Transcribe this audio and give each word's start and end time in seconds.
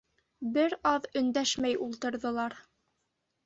Бер 0.55 0.75
аҙ 0.93 1.05
өндәшмәй 1.21 1.79
ултырҙылар. 1.89 2.61